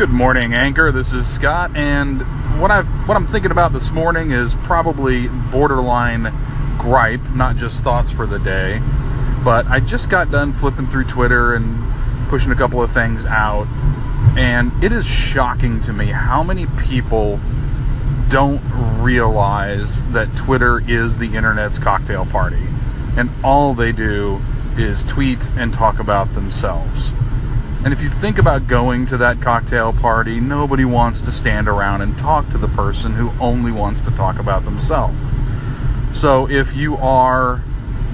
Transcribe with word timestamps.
Good 0.00 0.08
morning, 0.08 0.54
Anchor. 0.54 0.90
This 0.92 1.12
is 1.12 1.26
Scott, 1.26 1.76
and 1.76 2.22
what 2.58 2.70
I've 2.70 2.88
what 3.06 3.18
I'm 3.18 3.26
thinking 3.26 3.50
about 3.50 3.74
this 3.74 3.90
morning 3.90 4.30
is 4.30 4.54
probably 4.62 5.28
borderline 5.28 6.32
gripe, 6.78 7.20
not 7.34 7.56
just 7.56 7.84
thoughts 7.84 8.10
for 8.10 8.24
the 8.24 8.38
day. 8.38 8.80
But 9.44 9.66
I 9.66 9.78
just 9.78 10.08
got 10.08 10.30
done 10.30 10.54
flipping 10.54 10.86
through 10.86 11.04
Twitter 11.04 11.52
and 11.52 11.92
pushing 12.30 12.50
a 12.50 12.54
couple 12.54 12.80
of 12.82 12.90
things 12.90 13.26
out, 13.26 13.66
and 14.38 14.72
it 14.82 14.90
is 14.90 15.06
shocking 15.06 15.82
to 15.82 15.92
me 15.92 16.06
how 16.06 16.42
many 16.42 16.64
people 16.78 17.38
don't 18.30 18.62
realize 19.02 20.06
that 20.12 20.34
Twitter 20.34 20.80
is 20.88 21.18
the 21.18 21.36
internet's 21.36 21.78
cocktail 21.78 22.24
party, 22.24 22.66
and 23.18 23.28
all 23.44 23.74
they 23.74 23.92
do 23.92 24.40
is 24.78 25.04
tweet 25.04 25.46
and 25.58 25.74
talk 25.74 25.98
about 25.98 26.32
themselves. 26.32 27.12
And 27.82 27.94
if 27.94 28.02
you 28.02 28.10
think 28.10 28.38
about 28.38 28.68
going 28.68 29.06
to 29.06 29.16
that 29.16 29.40
cocktail 29.40 29.94
party, 29.94 30.38
nobody 30.38 30.84
wants 30.84 31.22
to 31.22 31.32
stand 31.32 31.66
around 31.66 32.02
and 32.02 32.16
talk 32.18 32.50
to 32.50 32.58
the 32.58 32.68
person 32.68 33.12
who 33.12 33.32
only 33.40 33.72
wants 33.72 34.02
to 34.02 34.10
talk 34.10 34.38
about 34.38 34.66
themselves. 34.66 35.16
So 36.12 36.46
if 36.46 36.76
you 36.76 36.98
are 36.98 37.62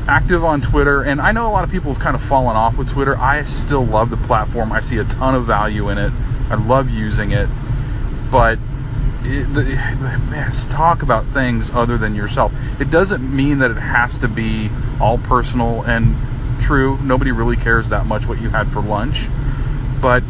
active 0.06 0.44
on 0.44 0.60
Twitter, 0.60 1.02
and 1.02 1.20
I 1.20 1.32
know 1.32 1.48
a 1.48 1.50
lot 1.50 1.64
of 1.64 1.70
people 1.70 1.92
have 1.92 2.00
kind 2.00 2.14
of 2.14 2.22
fallen 2.22 2.54
off 2.54 2.78
with 2.78 2.90
Twitter, 2.90 3.18
I 3.18 3.42
still 3.42 3.84
love 3.84 4.10
the 4.10 4.16
platform. 4.16 4.70
I 4.70 4.78
see 4.78 4.98
a 4.98 5.04
ton 5.04 5.34
of 5.34 5.46
value 5.46 5.88
in 5.88 5.98
it. 5.98 6.12
I 6.48 6.54
love 6.54 6.88
using 6.88 7.32
it. 7.32 7.48
But 8.30 8.60
it, 9.24 9.52
the, 9.52 9.64
man, 9.64 10.52
talk 10.70 11.02
about 11.02 11.26
things 11.32 11.70
other 11.70 11.98
than 11.98 12.14
yourself. 12.14 12.52
It 12.80 12.88
doesn't 12.88 13.34
mean 13.34 13.58
that 13.58 13.72
it 13.72 13.78
has 13.78 14.16
to 14.18 14.28
be 14.28 14.70
all 15.00 15.18
personal 15.18 15.82
and 15.82 16.14
true. 16.60 16.98
Nobody 16.98 17.32
really 17.32 17.56
cares 17.56 17.88
that 17.88 18.06
much 18.06 18.26
what 18.26 18.40
you 18.40 18.50
had 18.50 18.70
for 18.70 18.80
lunch 18.80 19.28
but 20.00 20.22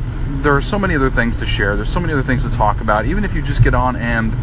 there 0.43 0.55
are 0.55 0.61
so 0.61 0.79
many 0.79 0.95
other 0.95 1.11
things 1.11 1.39
to 1.39 1.47
share. 1.47 1.77
There's 1.77 1.93
so 1.93 2.01
many 2.01 2.13
other 2.13 2.23
things 2.23 2.45
to 2.45 2.51
talk 2.51 2.81
about, 2.81 3.07
even 3.07 3.25
if 3.25 3.35
you 3.35 3.43
just 3.43 3.63
get 3.63 3.75
on 3.75 3.97
and 3.97 4.35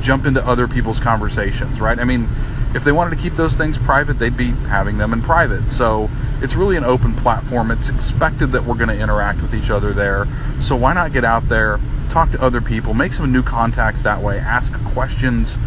jump 0.00 0.26
into 0.26 0.44
other 0.46 0.66
people's 0.66 1.00
conversations, 1.00 1.80
right? 1.80 1.98
I 1.98 2.04
mean, 2.04 2.28
if 2.74 2.84
they 2.84 2.92
wanted 2.92 3.16
to 3.16 3.22
keep 3.22 3.34
those 3.34 3.56
things 3.56 3.78
private, 3.78 4.18
they'd 4.18 4.36
be 4.36 4.50
having 4.50 4.98
them 4.98 5.12
in 5.12 5.22
private. 5.22 5.70
So 5.70 6.10
it's 6.40 6.54
really 6.54 6.76
an 6.76 6.84
open 6.84 7.14
platform. 7.14 7.70
It's 7.70 7.88
expected 7.88 8.52
that 8.52 8.64
we're 8.64 8.74
going 8.74 8.88
to 8.88 8.98
interact 8.98 9.42
with 9.42 9.54
each 9.54 9.70
other 9.70 9.92
there. 9.92 10.26
So 10.60 10.74
why 10.74 10.92
not 10.94 11.12
get 11.12 11.24
out 11.24 11.48
there, 11.48 11.78
talk 12.08 12.30
to 12.32 12.42
other 12.42 12.60
people, 12.60 12.94
make 12.94 13.12
some 13.12 13.30
new 13.30 13.42
contacts 13.42 14.02
that 14.02 14.22
way, 14.22 14.38
ask 14.38 14.72
questions, 14.86 15.58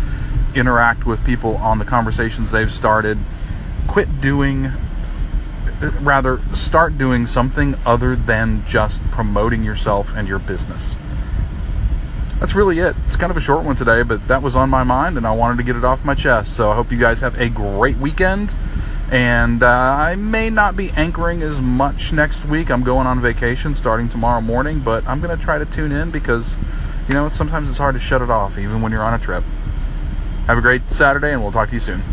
interact 0.56 1.06
with 1.06 1.24
people 1.24 1.58
on 1.58 1.80
the 1.80 1.86
conversations 1.86 2.52
they've 2.52 2.72
started. 2.72 3.18
Quit 3.88 4.20
doing 4.20 4.72
rather 5.82 6.40
start 6.54 6.98
doing 6.98 7.28
something 7.28 7.76
other 7.86 8.16
than 8.16 8.66
just 8.66 9.02
promoting 9.12 9.64
yourself 9.64 10.14
and 10.16 10.28
your 10.28 10.40
business. 10.40 10.96
That's 12.40 12.54
really 12.54 12.80
it. 12.80 12.96
It's 13.08 13.16
kind 13.16 13.32
of 13.32 13.38
a 13.38 13.42
short 13.42 13.64
one 13.64 13.76
today, 13.76 14.04
but 14.04 14.28
that 14.28 14.42
was 14.42 14.56
on 14.56 14.70
my 14.70 14.84
mind 14.84 15.18
and 15.18 15.26
I 15.26 15.32
wanted 15.32 15.58
to 15.58 15.64
get 15.64 15.76
it 15.76 15.86
off 15.86 16.04
my 16.04 16.16
chest. 16.16 16.56
So 16.56 16.70
I 16.70 16.76
hope 16.76 16.92
you 16.92 16.98
guys 16.98 17.22
have 17.22 17.40
a 17.40 17.50
great 17.50 17.98
weekend. 17.98 18.54
And 19.12 19.62
uh, 19.62 19.68
I 19.68 20.16
may 20.16 20.50
not 20.50 20.76
be 20.76 20.90
anchoring 20.92 21.44
as 21.44 21.62
much 21.62 22.12
next 22.12 22.44
week. 22.46 22.72
I'm 22.72 22.84
going 22.84 23.06
on 23.06 23.22
vacation 23.22 23.76
starting 23.76 24.10
tomorrow 24.10 24.42
morning, 24.42 24.80
but 24.80 25.08
I'm 25.08 25.22
going 25.22 25.38
to 25.38 25.44
try 25.44 25.60
to 25.60 25.66
tune 25.66 25.92
in 25.92 26.10
because, 26.10 26.58
you 27.08 27.14
know, 27.14 27.30
sometimes 27.30 27.70
it's 27.70 27.78
hard 27.78 27.94
to 27.94 28.00
shut 28.00 28.22
it 28.22 28.32
off 28.32 28.58
even 28.58 28.82
when 28.82 28.92
you're 28.92 29.04
on 29.04 29.14
a 29.14 29.20
trip. 29.20 29.44
Have 30.48 30.58
a 30.58 30.62
great 30.62 30.92
Saturday, 30.92 31.32
and 31.32 31.42
we'll 31.42 31.52
talk 31.52 31.70
to 31.70 31.76
you 31.76 31.80
soon. 31.80 32.04